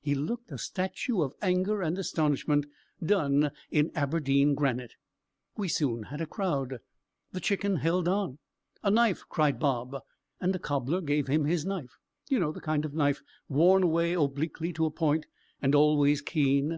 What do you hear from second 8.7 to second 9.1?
"A